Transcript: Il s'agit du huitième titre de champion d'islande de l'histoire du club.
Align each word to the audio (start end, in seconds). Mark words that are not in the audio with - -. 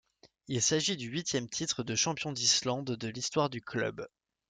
Il 0.47 0.63
s'agit 0.63 0.97
du 0.97 1.09
huitième 1.09 1.47
titre 1.47 1.83
de 1.83 1.93
champion 1.93 2.31
d'islande 2.31 2.89
de 2.97 3.07
l'histoire 3.07 3.51
du 3.51 3.61
club. 3.61 4.07